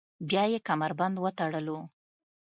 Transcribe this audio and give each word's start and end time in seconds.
بیا 0.29 0.43
یې 0.53 0.59
کمربند 0.67 1.15
وتړلو. 1.19 1.79